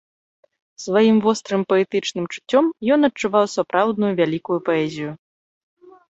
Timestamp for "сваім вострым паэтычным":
0.85-2.25